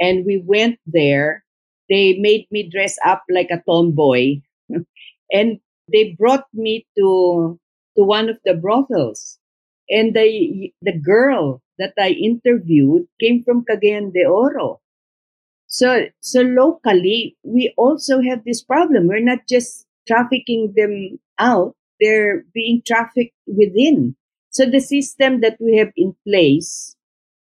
[0.00, 1.44] and we went there.
[1.90, 4.40] They made me dress up like a tomboy
[5.32, 5.60] and
[5.90, 7.58] they brought me to
[7.96, 9.38] to one of the brothels
[9.88, 14.80] and the the girl that I interviewed came from Cagayan de Oro.
[15.66, 19.06] So so locally we also have this problem.
[19.08, 24.16] We're not just trafficking them out, they're being trafficked within.
[24.50, 26.96] So the system that we have in place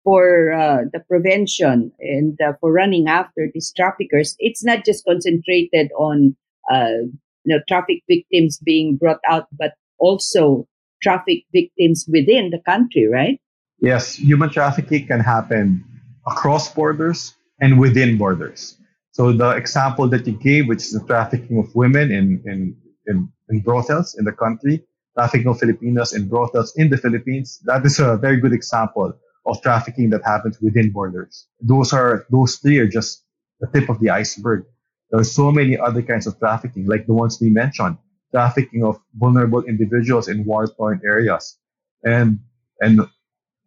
[0.04, 5.92] for uh, the prevention and uh, for running after these traffickers, it's not just concentrated
[5.98, 6.36] on
[6.72, 7.08] uh,
[7.46, 10.68] you know, traffic victims being brought out, but also
[11.02, 13.40] traffic victims within the country, right?
[13.80, 15.84] Yes, human trafficking can happen
[16.26, 18.78] across borders and within borders.
[19.12, 22.76] So the example that you gave, which is the trafficking of women in, in,
[23.08, 24.84] in, in brothels in the country,
[25.16, 29.14] trafficking of Filipinos in brothels in the Philippines, that is a very good example
[29.46, 31.48] of trafficking that happens within borders.
[31.62, 33.24] Those are, those three are just
[33.60, 34.66] the tip of the iceberg.
[35.14, 37.98] There are so many other kinds of trafficking, like the ones we mentioned,
[38.32, 41.56] trafficking of vulnerable individuals in war-torn areas.
[42.04, 42.40] And,
[42.82, 43.02] and,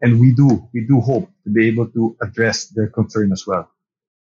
[0.03, 3.71] and we do, we do hope to be able to address their concern as well.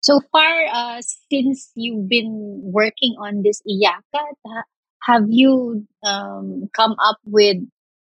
[0.01, 4.63] So far, uh, since you've been working on this IACAT,
[5.03, 7.57] have you um, come up with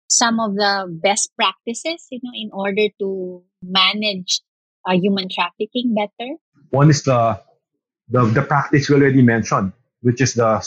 [0.09, 4.41] some of the best practices, you know, in order to manage
[4.85, 6.33] uh, human trafficking better?
[6.71, 7.39] One is the
[8.09, 10.65] the, the practice we already mentioned, which is the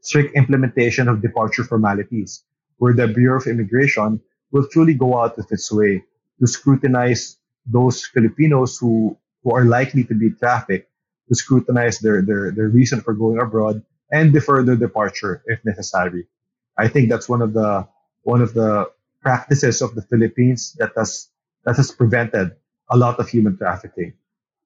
[0.00, 2.44] strict implementation of departure formalities,
[2.78, 4.20] where the Bureau of Immigration
[4.52, 6.02] will truly go out of its way
[6.40, 10.90] to scrutinize those Filipinos who, who are likely to be trafficked,
[11.28, 16.26] to scrutinize their, their, their reason for going abroad and defer their departure if necessary.
[16.76, 17.86] I think that's one of the
[18.22, 18.90] one of the
[19.22, 21.28] practices of the Philippines that has
[21.64, 22.56] that has prevented
[22.90, 24.14] a lot of human trafficking.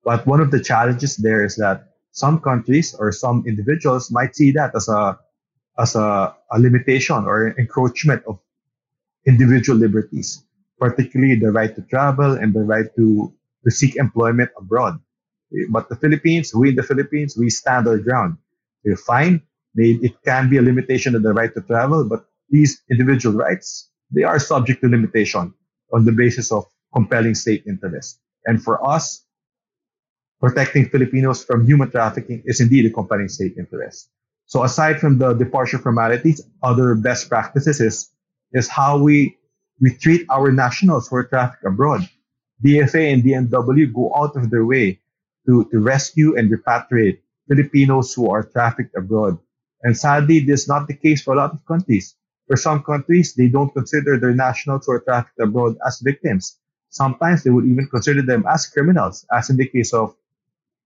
[0.05, 4.53] But one of the challenges there is that some countries or some individuals might see
[4.53, 5.19] that as a
[5.77, 8.39] as a, a limitation or encroachment of
[9.27, 10.45] individual liberties,
[10.79, 13.33] particularly the right to travel and the right to,
[13.65, 15.01] to seek employment abroad.
[15.71, 18.39] But the Philippines, we in the Philippines, we stand our ground.
[18.85, 19.43] We're fine.
[19.75, 24.23] It can be a limitation of the right to travel, but these individual rights, they
[24.23, 25.53] are subject to limitation
[25.93, 28.21] on the basis of compelling state interest.
[28.47, 29.24] And for us,
[30.45, 34.11] protecting Filipinos from human trafficking is indeed a compelling state interest.
[34.45, 38.11] So aside from the departure formalities, other best practices is,
[38.53, 39.39] is how we,
[39.81, 42.07] we treat our nationals who are trafficked abroad.
[42.63, 45.01] DFA and DMW go out of their way
[45.47, 49.39] to, to rescue and repatriate Filipinos who are trafficked abroad.
[49.83, 52.17] And sadly, this is not the case for a lot of countries.
[52.49, 56.59] For some countries, they don't consider their nationals who are trafficked abroad as victims.
[56.91, 60.15] Sometimes they would even consider them as criminals, as in the case of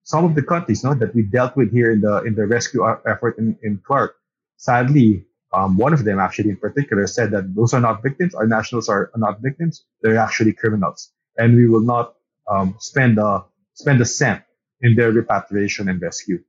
[0.08, 2.82] some of the countries no, that we dealt with here in the in the rescue
[3.12, 4.16] effort in, in Clark.
[4.56, 8.34] Sadly, um, one of them actually in particular said that those are not victims.
[8.34, 9.84] Our nationals are not victims.
[10.00, 12.14] They're actually criminals, and we will not
[12.52, 13.44] um, spend a
[13.74, 14.42] spend a cent
[14.80, 16.42] in their repatriation and rescue.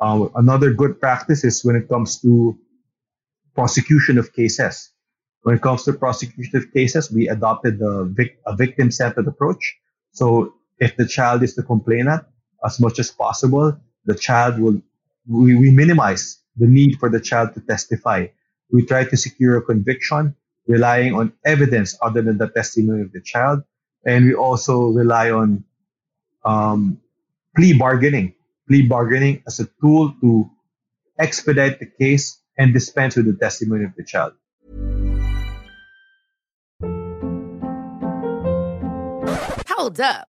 [0.00, 2.56] Uh, another good practice is when it comes to
[3.56, 4.90] prosecution of cases.
[5.42, 9.62] When it comes to prosecution of cases, we adopted the vic- a victim-centered approach.
[10.12, 12.22] So if the child is the complainant,
[12.64, 14.80] as much as possible, the child will,
[15.28, 18.26] we, we minimize the need for the child to testify.
[18.70, 20.34] We try to secure a conviction
[20.66, 23.62] relying on evidence other than the testimony of the child.
[24.06, 25.64] And we also rely on
[26.44, 27.00] um,
[27.56, 28.34] plea bargaining,
[28.68, 30.50] plea bargaining as a tool to
[31.18, 34.32] expedite the case and dispense with the testimony of the child.
[39.68, 40.28] Hold up.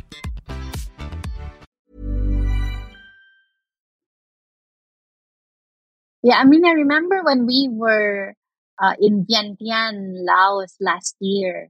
[6.23, 8.35] Yeah, I mean, I remember when we were
[8.81, 11.69] uh, in Vientiane, Laos last year.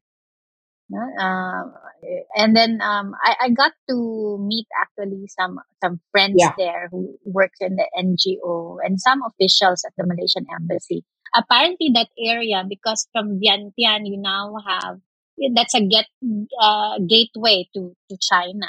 [0.92, 1.64] Uh,
[2.36, 6.54] and then um, I, I got to meet actually some some friends Yeah.
[6.58, 11.04] there who works in the NGO and some officials at the Malaysian embassy.
[11.34, 15.00] Apparently, that area because from Vientiane you now have
[15.56, 16.08] that's a get
[16.60, 18.68] uh, gateway to to China.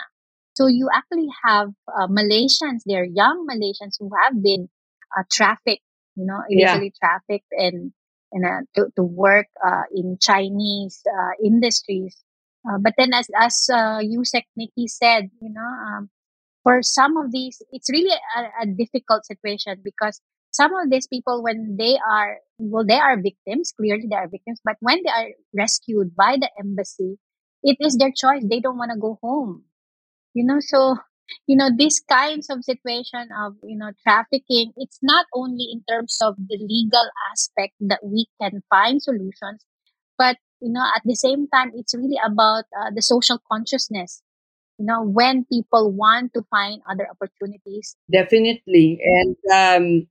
[0.55, 4.69] So you actually have uh, Malaysians there, young Malaysians who have been
[5.17, 5.85] uh, trafficked,
[6.17, 6.75] you know, Yeah.
[6.75, 7.93] illegally trafficked and
[8.33, 12.17] and uh, to to work uh, in Chinese uh, industries.
[12.69, 16.11] Uh, but then, as as uh, Yusek Nikki said, you know, um,
[16.63, 20.21] for some of these, it's really a, a difficult situation because
[20.53, 23.73] some of these people, when they are well, they are victims.
[23.77, 24.61] Clearly, they are victims.
[24.65, 27.19] But when they are rescued by the embassy,
[27.63, 28.45] it is their choice.
[28.49, 29.65] They don't want to go home.
[30.35, 30.97] You know, so
[31.47, 36.19] you know these kinds of situation of you know trafficking it's not only in terms
[36.23, 39.65] of the legal aspect that we can find solutions
[40.19, 44.23] but you know at the same time it's really about uh, the social consciousness
[44.79, 47.95] you know when people want to find other opportunities.
[48.11, 50.07] Definitely, and um,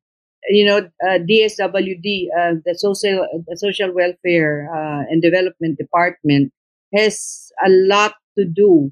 [0.49, 6.53] you know, uh, DSWD, uh, the social the social welfare uh, and development department,
[6.95, 8.91] has a lot to do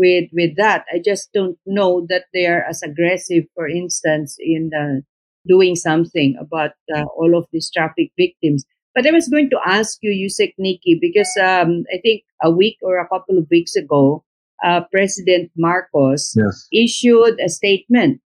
[0.00, 0.84] with with that.
[0.92, 5.04] I just don't know that they are as aggressive, for instance, in uh,
[5.46, 8.64] doing something about uh, all of these traffic victims.
[8.94, 12.78] But I was going to ask you, Yusek Nikki, because um, I think a week
[12.82, 14.24] or a couple of weeks ago,
[14.64, 16.66] uh, President Marcos Yes.
[16.72, 18.20] issued a statement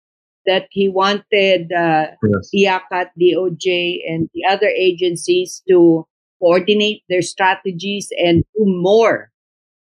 [0.47, 2.51] that he wanted uh, Yes.
[2.55, 6.07] IACAT, DOJ, and the other agencies to
[6.41, 9.31] coordinate their strategies and do more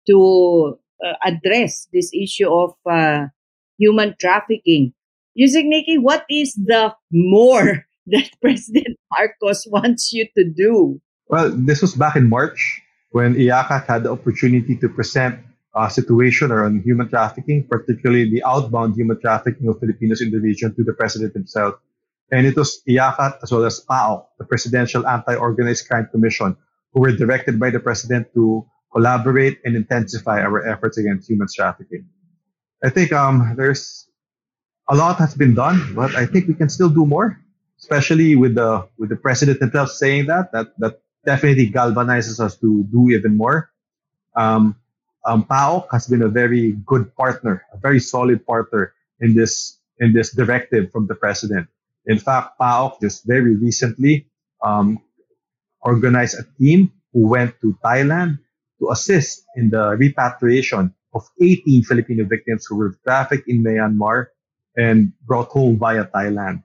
[0.06, 3.26] to uh, address this issue of uh,
[3.78, 4.92] human trafficking.
[5.38, 11.00] Yusek Nikki, what is the more that President Marcos wants you to do?
[11.28, 12.80] Well, this was back in March
[13.10, 15.40] when IACAT had the opportunity to present
[15.74, 20.74] a situation around human trafficking, particularly the outbound human trafficking of Filipinos in the region
[20.74, 21.74] to the president himself.
[22.30, 26.56] And it was IACAT as well as PAOCC, the Presidential Anti-Organized Crime Commission,
[26.92, 32.08] who were directed by the president to collaborate and intensify our efforts against human trafficking.
[32.82, 34.08] I think um, there's
[34.88, 37.36] a lot has been done, but I think we can still do more,
[37.78, 42.88] especially with the with the president himself saying that that that definitely galvanizes us to
[42.88, 43.68] do even more.
[44.34, 44.76] Um,
[45.26, 50.14] um, PAOCC has been a very good partner, a very solid partner in this in
[50.16, 51.68] this directive from the president.
[52.06, 54.30] In fact, PAOCC just very recently
[54.64, 55.02] um,
[55.82, 58.38] organized a team who went to Thailand
[58.80, 64.28] to assist in the repatriation of 18 Filipino victims who were trafficked in Myanmar
[64.76, 66.62] and brought home via Thailand.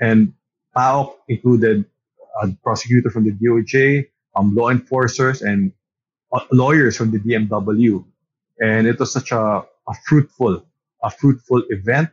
[0.00, 0.34] And
[0.76, 1.84] PAOCC included
[2.42, 5.72] a prosecutor from the DOJ, um, law enforcers, and
[6.32, 8.04] uh, lawyers from the DMW.
[8.60, 10.64] And it was such a, a fruitful,
[11.02, 12.10] a fruitful event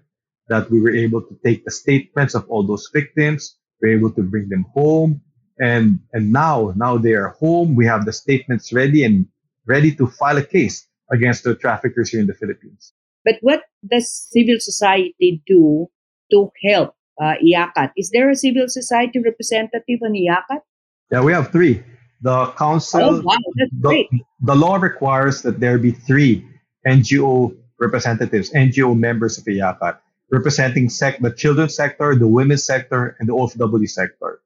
[0.49, 4.11] that we were able to take the statements of all those victims, we were able
[4.11, 5.21] to bring them home,
[5.59, 7.75] And and now now they are home.
[7.75, 9.27] We have the statements ready and
[9.67, 12.93] ready to file a case against the traffickers here in the Philippines.
[13.23, 15.87] But what does civil society do
[16.31, 17.91] to help uh, IACAT?
[17.97, 20.61] Is there a civil society representative on IACAT?
[21.11, 21.83] Yeah, we have three.
[22.21, 24.07] The council, Oh, wow, that's the, great.
[24.41, 26.45] the law requires that there be three
[26.87, 29.99] NGO representatives, NGO members of IACAT,
[30.31, 34.41] representing sec- the children's sector, the women's sector, and the OFW sector.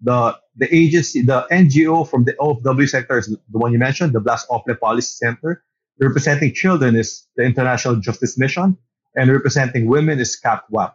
[0.00, 4.20] The the agency, the NGO from the OFW sector is the one you mentioned, the
[4.20, 5.62] Blas Ople Policy Center.
[5.98, 8.76] Representing children is the International Justice Mission,
[9.14, 10.94] and representing women is CATW-AP.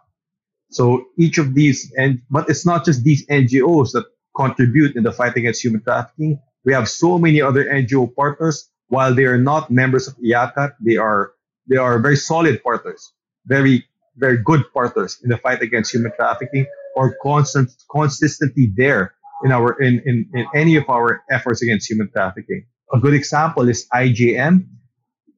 [0.70, 5.12] So each of these, and but it's not just these NGOs that contribute in the
[5.12, 6.40] fight against human trafficking.
[6.64, 8.70] We have so many other NGO partners.
[8.88, 11.34] While they are not members of IACAT, they are
[11.68, 13.14] they are very solid partners,
[13.46, 13.86] very
[14.18, 16.66] very good partners in the fight against human trafficking,
[16.96, 19.14] or constant consistently there
[19.44, 22.66] in our in, in, in any of our efforts against human trafficking.
[22.94, 24.68] A good example is IJM.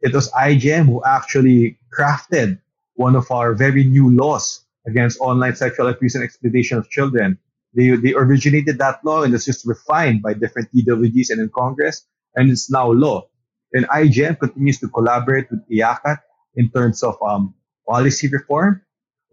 [0.02, 2.60] It was IJM who actually crafted
[2.96, 7.38] one of our very new laws against online sexual abuse and exploitation of children.
[7.74, 12.06] They, they originated that law and it's just refined by different TWGs and in Congress,
[12.36, 13.28] and it's now law.
[13.72, 16.20] And IJM continues to collaborate with IACAT
[16.56, 17.56] in terms of um,
[17.88, 18.82] policy reform.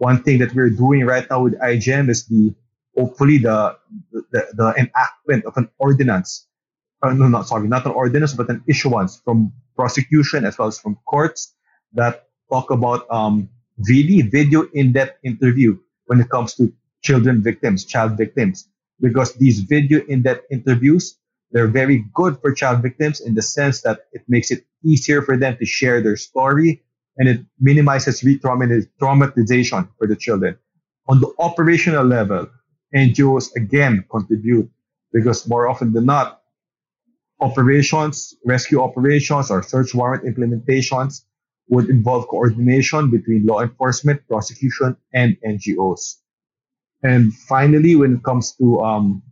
[0.01, 2.55] One thing that we're doing right now with IJM is the
[2.97, 3.77] hopefully the
[4.33, 6.49] the, the enactment of an ordinance.
[7.03, 10.79] Uh, no, not sorry, not an ordinance, but an issuance from prosecution as well as
[10.79, 11.55] from courts
[11.93, 13.51] that talk about um,
[13.87, 15.77] VD, video in-depth interview
[16.07, 16.73] when it comes to
[17.03, 18.69] children victims, child victims,
[19.01, 21.19] because these video in-depth interviews,
[21.53, 25.37] they're very good for child victims in the sense that it makes it easier for
[25.37, 26.81] them to share their story
[27.21, 30.57] and it minimizes re-traumatization for the children.
[31.07, 32.49] On the operational level,
[32.97, 34.71] NGOs again contribute
[35.13, 36.41] because more often than not,
[37.41, 41.21] operations, rescue operations or search warrant implementations
[41.69, 46.17] would involve coordination between law enforcement, prosecution, and NGOs.
[47.03, 49.23] And finally, when it comes to um,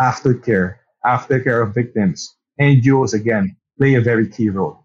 [0.00, 4.79] aftercare, aftercare of victims, NGOs again play a very key role.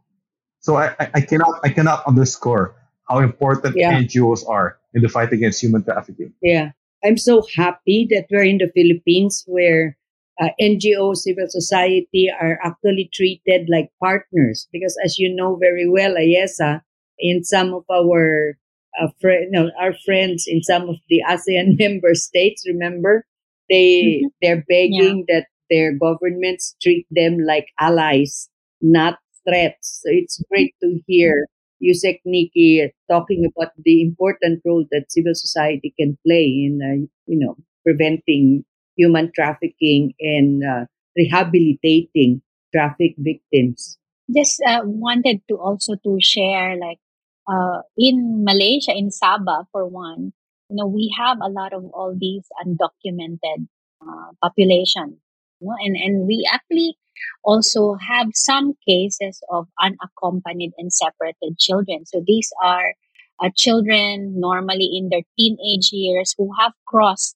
[0.66, 2.74] So I, I, I cannot I cannot underscore
[3.07, 3.93] how important Yeah.
[4.01, 6.34] NGOs are in the fight against human trafficking.
[6.41, 6.72] Yeah.
[7.05, 9.95] I'm so happy that we're in the Philippines where
[10.41, 16.16] uh, NGO, civil society are actually treated like partners because as you know very well,
[16.18, 16.82] Ayesa,
[17.20, 18.57] in some of our
[18.99, 23.24] uh, fri- no, our friends in some of the ASEAN member states, remember,
[23.70, 24.30] they Mhm.
[24.41, 28.49] they're begging that their governments treat them like allies,
[28.82, 30.01] not threats.
[30.03, 31.47] So it's great to hear
[31.83, 37.39] Yusek Nikki talking about the important role that civil society can play in, uh, you
[37.39, 38.65] know, preventing
[38.97, 40.85] human trafficking and uh,
[41.17, 42.41] rehabilitating
[42.73, 43.97] traffic victims.
[44.33, 46.99] just uh, wanted to also to share like
[47.47, 50.33] uh, in Malaysia in Sabah for one
[50.69, 53.67] you know we have a lot of all these undocumented
[54.01, 55.17] uh, population
[55.66, 56.95] know and and we actually
[57.43, 62.05] also have some cases of unaccompanied and separated children.
[62.05, 62.93] So these are
[63.41, 67.36] uh, children normally in their teenage years who have crossed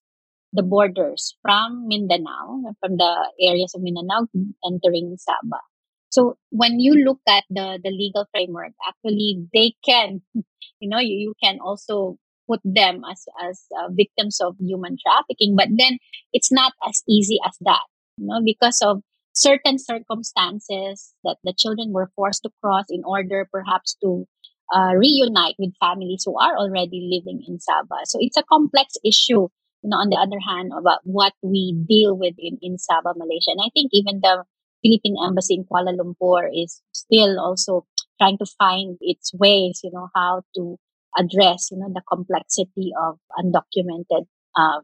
[0.53, 4.27] the borders from Mindanao from the areas of Mindanao
[4.65, 5.61] entering Sabah.
[6.09, 10.21] So when you look at the the legal framework, actually they can,
[10.79, 12.17] you know, you, you can also
[12.49, 15.55] put them as as uh, victims of human trafficking.
[15.55, 15.99] But then
[16.33, 17.85] it's not as easy as that,
[18.27, 19.01] know, because of
[19.33, 24.27] certain circumstances that the children were forced to cross in order perhaps to
[24.73, 28.05] uh, reunite with families who are already living in Sabah.
[28.05, 29.47] So it's a complex issue.
[29.81, 33.55] You know, on the other hand, about what we deal with in, in Sabah, Malaysia.
[33.55, 34.43] And I think even the
[34.83, 37.85] Philippine embassy in Kuala Lumpur is still also
[38.19, 40.77] trying to find its ways, you know, how to
[41.17, 44.81] address, you know, the complexity of undocumented uh,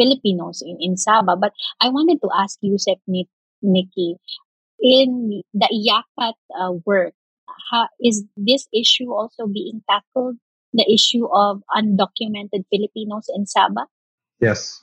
[0.00, 1.36] Filipinos in, in Sabah.
[1.36, 3.28] But I wanted to ask you, Sep Ni-
[3.60, 4.16] Nikki,
[4.80, 7.12] in the IACAT uh, work,
[7.70, 10.40] how, is this issue also being tackled?
[10.72, 13.84] The issue of undocumented Filipinos in Sabah?
[14.40, 14.80] Yes.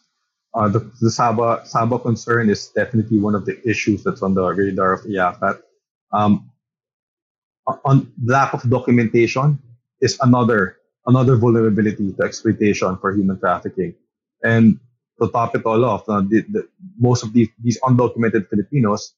[0.54, 4.94] Uh, the, the Sabah concern is definitely one of the issues that's on the radar
[4.94, 5.62] of IACAT.
[6.12, 6.52] Um,
[7.84, 9.60] on lack of documentation
[10.02, 13.96] is another another vulnerability to exploitation for human trafficking.
[14.44, 14.80] And
[15.22, 16.68] to top it all off, uh, the, the,
[17.00, 19.14] most of these, these undocumented Filipinos,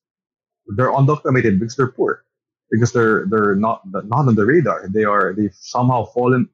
[0.78, 2.24] they're undocumented because they're poor,
[2.72, 4.88] because they're they're not not on the radar.
[4.90, 6.50] They are they've somehow fallen,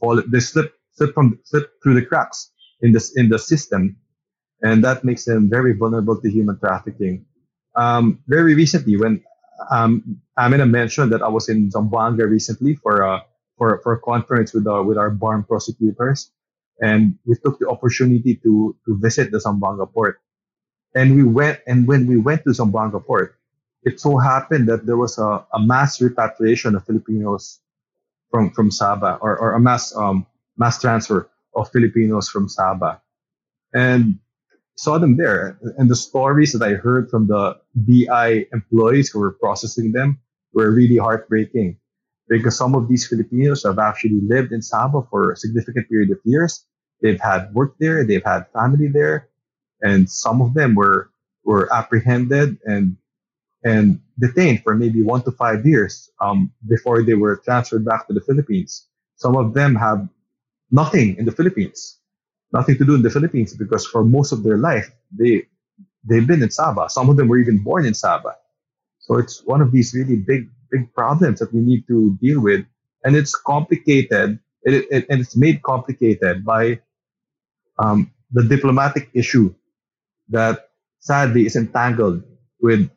[0.00, 3.96] fallen they slip slip from slip through the cracks in this in the system.
[4.62, 7.24] and that makes them very vulnerable to human trafficking.
[7.76, 9.22] Um, very recently, when
[9.70, 13.22] um, Amina mentioned that I was in Zamboanga recently for a
[13.56, 16.30] for, for a conference with our with our BARMM prosecutors,
[16.80, 20.20] and we took the opportunity to to visit the Zamboanga port.
[20.94, 23.36] And we went, and when we went to Zamboanga port,
[23.82, 27.60] it so happened that there was a, a mass repatriation of Filipinos
[28.30, 30.26] from from Sabah, or, or a mass um,
[30.56, 33.00] mass transfer of Filipinos from Sabah,
[33.74, 34.18] and
[34.76, 35.58] saw them there.
[35.76, 40.20] And the stories that I heard from the BI employees who were processing them
[40.52, 41.78] were really heartbreaking
[42.28, 46.18] because some of these Filipinos have actually lived in Sabah for a significant period of
[46.24, 46.64] years.
[47.02, 49.28] They've had work there, they've had family there,
[49.82, 51.10] and some of them were
[51.44, 52.96] were apprehended and
[53.64, 58.14] and detained for maybe one to five years um, before they were transferred back to
[58.14, 58.86] the Philippines.
[59.16, 60.08] Some of them have
[60.70, 61.98] nothing in the Philippines,
[62.52, 65.46] nothing to do in the Philippines because for most of their life they
[66.04, 66.90] they've been in Sabah.
[66.90, 68.34] Some of them were even born in Sabah.
[69.00, 72.64] So it's one of these really big big problems that we need to deal with,
[73.04, 74.38] and it's complicated.
[74.62, 76.80] It, it, and it's made complicated by
[77.78, 79.54] um, the diplomatic issue
[80.28, 82.22] that sadly is entangled
[82.60, 82.90] with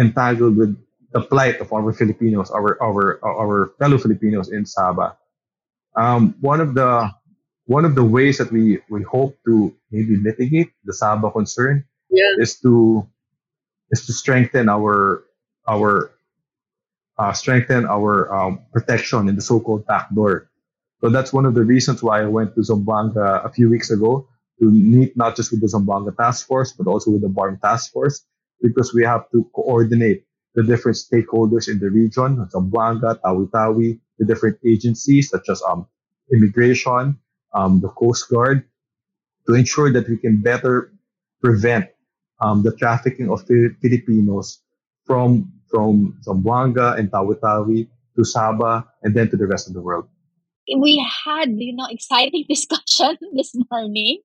[0.00, 0.78] entangled with
[1.12, 5.16] the plight of our Filipinos, our our our fellow Filipinos in Sabah.
[5.96, 7.10] Um, one of the
[7.66, 12.40] one of the ways that we we hope to maybe mitigate the Sabah concern Yeah.
[12.40, 13.04] is to
[13.90, 15.24] is to strengthen our
[15.68, 16.12] our
[17.18, 20.50] uh, strengthen our um, protection in the so-called backdoor.
[21.00, 24.28] So that's one of the reasons why I went to Zamboanga a few weeks ago
[24.60, 27.92] to meet not just with the Zamboanga Task Force, but also with the BARMM Task
[27.92, 28.24] Force,
[28.60, 34.58] because we have to coordinate the different stakeholders in the region, Zamboanga, Tawi-Tawi, the different
[34.66, 35.86] agencies such as um,
[36.32, 37.18] immigration,
[37.54, 38.64] um, the Coast Guard,
[39.46, 40.92] to ensure that we can better
[41.40, 41.86] prevent
[42.40, 44.60] um, the trafficking of Filipinos
[45.06, 50.08] from from Zamboanga and Tawi-Tawi to Sabah and then to the rest of the world.
[50.76, 54.20] we had you know exciting discussion this morning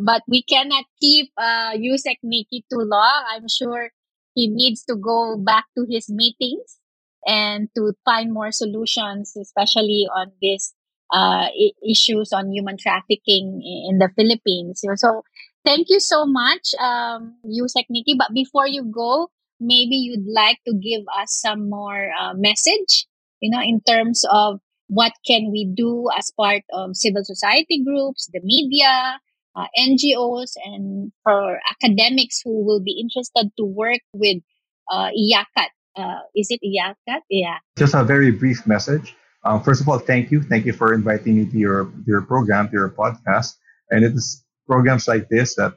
[0.00, 3.24] but we cannot keep uh Yusek Nikki too long.
[3.30, 3.90] I'm sure
[4.34, 6.78] he needs to go back to his meetings
[7.26, 10.74] and to find more solutions especially on this
[11.14, 14.82] uh I- issues on human trafficking in the philippines.
[14.84, 15.22] So so
[15.64, 18.14] thank you so much um Yusek Nikki.
[18.18, 19.30] But before you go
[19.60, 23.06] maybe you'd like to give us some more uh, message
[23.40, 28.28] you know in terms of what can we do as part of civil society groups,
[28.32, 29.18] the media,
[29.56, 34.38] uh, NGOs, and for academics who will be interested to work with
[34.92, 35.10] uh.
[35.96, 37.20] Uh, is it IACAT?
[37.30, 37.56] Yeah.
[37.78, 39.16] Just a very brief message.
[39.44, 40.42] Um, first of all, thank you.
[40.42, 43.54] Thank you for inviting me to your, your program, to your podcast.
[43.90, 45.72] And it is programs like this that,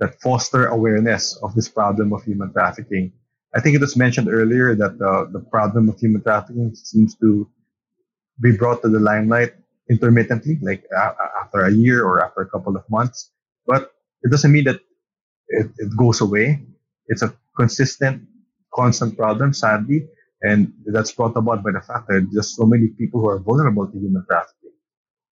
[0.00, 3.12] that foster awareness of this problem of human trafficking.
[3.54, 7.48] I think it was mentioned earlier that the, the problem of human trafficking seems to
[8.40, 9.52] be brought to the limelight
[9.88, 13.30] intermittently, like uh, after a year or after a couple of months.
[13.66, 13.92] But
[14.22, 14.80] it doesn't mean that
[15.48, 16.64] it, it goes away.
[17.06, 18.22] It's a consistent,
[18.74, 20.08] constant problem, sadly.
[20.42, 23.86] And that's brought about by the fact that there's so many people who are vulnerable
[23.86, 24.72] to human trafficking.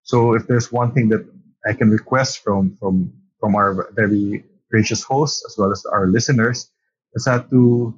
[0.05, 1.27] So if there's one thing that
[1.67, 6.73] I can request from, from, from our very gracious hosts as well as our listeners
[7.15, 7.95] is that to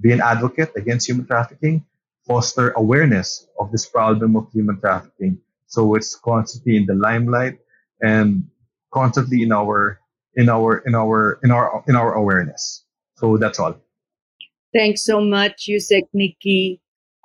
[0.00, 1.84] be an advocate against human trafficking,
[2.26, 5.38] foster awareness of this problem of human trafficking.
[5.66, 7.58] So it's constantly in the limelight
[8.00, 8.46] and
[8.92, 9.98] constantly in our
[10.36, 12.84] in our in our in our in our awareness.
[13.16, 13.76] So that's all.
[14.72, 16.80] Thanks so much, Yusek Nikki.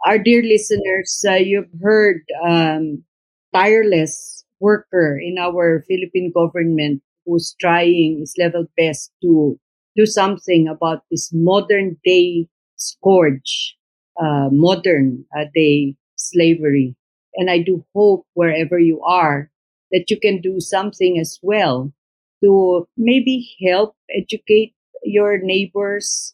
[0.06, 3.04] Our dear listeners, uh, you've heard um,
[3.54, 9.60] tireless worker in our Philippine government who's trying his level best to
[9.96, 13.76] do something about this modern day scourge,
[14.22, 16.96] uh, modern uh, day slavery.
[17.36, 19.52] And I do hope wherever you are
[19.92, 21.92] that you can do something as well
[22.44, 24.74] to maybe help educate
[25.04, 26.34] your neighbors,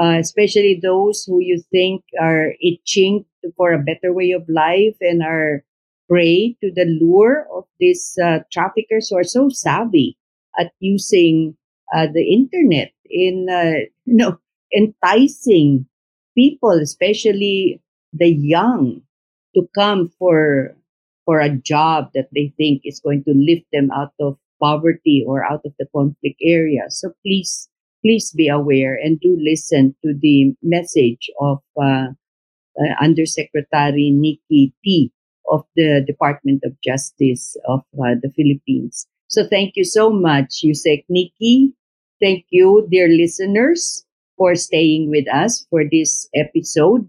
[0.00, 3.24] uh, especially those who you think are itching
[3.56, 5.64] for a better way of life and are
[6.08, 10.16] prey to the lure of these uh, traffickers who are so savvy
[10.58, 11.56] at using
[11.94, 14.38] uh, the internet in uh, you know
[14.76, 15.86] enticing
[16.36, 17.80] people, especially
[18.12, 19.02] the young,
[19.54, 20.76] to come for
[21.24, 25.44] for a job that they think is going to lift them out of poverty or
[25.44, 26.82] out of the conflict area.
[26.88, 27.68] So please,
[28.04, 32.12] please be aware and do listen to the message of uh,
[32.76, 35.10] uh, Undersecretary Nikki Ty
[35.50, 39.06] of the Department of Justice of uh, the Philippines.
[39.28, 41.74] So thank you so much, Yusek Nikki.
[42.22, 44.04] thank you, dear listeners,
[44.38, 47.08] for staying with us for this episode.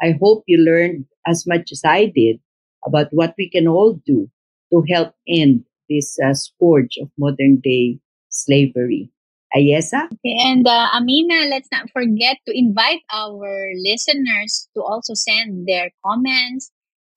[0.00, 2.40] I hope you learned as much as I did
[2.86, 4.30] about what we can all do
[4.72, 7.98] to help end this uh, scourge of modern day
[8.28, 9.10] slavery.
[9.54, 10.10] Ayesa?
[10.12, 15.90] Okay, and uh, Amina, let's not forget to invite our listeners to also send their
[16.04, 16.70] comments,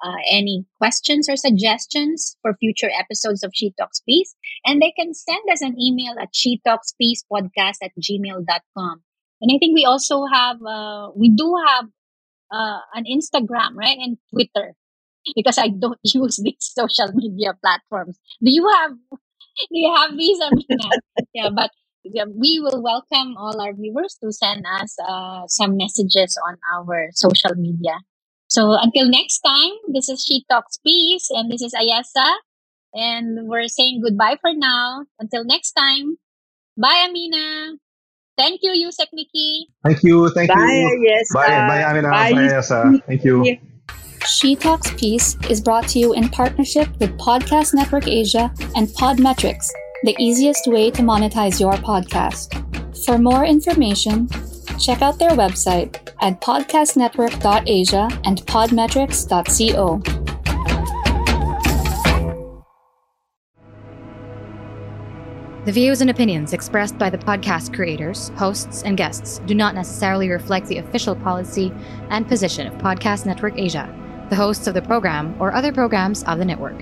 [0.04, 4.36] uh, any questions or suggestions for future episodes of She Talks Peace.
[4.66, 9.02] And they can send us an email at she talks peace podcast at gmail.com.
[9.42, 11.86] And I think we also have, uh, we do have
[12.52, 13.98] uh, an Instagram, right?
[14.00, 14.76] And Twitter
[15.36, 18.20] because I don't use these social media platforms.
[18.44, 20.90] Do you have, do you have these, Amina?
[21.34, 21.72] yeah, but
[22.04, 27.10] yeah, we will welcome all our viewers to send us uh, some messages on our
[27.14, 27.98] social media.
[28.50, 32.26] So until next time, this is She Talks Peace, and this is Ayesa,
[32.94, 35.06] and we're saying goodbye for now.
[35.20, 36.18] Until next time,
[36.76, 37.78] bye, Amina.
[38.38, 39.68] Thank you, Yusek Nikki.
[39.84, 40.30] Thank you.
[40.30, 40.98] Thank Bye, you.
[40.98, 41.34] Ayesa.
[41.34, 42.10] Bye, bye, Amina.
[42.10, 43.04] Bye, Bye, Ayesa.
[43.06, 43.58] Thank you.
[44.26, 49.68] She Talks Peace is brought to you in partnership with Podcast Network Asia and Podmetrics,
[50.04, 52.56] the easiest way to monetize your podcast.
[53.06, 54.28] For more information,
[54.78, 60.02] check out their website at podcastnetwork.asia and podmetrics.co.
[65.66, 70.30] The views and opinions expressed by the podcast creators, hosts, and guests do not necessarily
[70.30, 71.72] reflect the official policy
[72.10, 73.88] and position of Podcast Network Asia,
[74.30, 76.82] the hosts of the program, or other programs of the network.